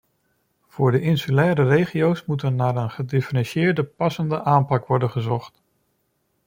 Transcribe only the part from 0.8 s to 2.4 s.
de insulaire regio's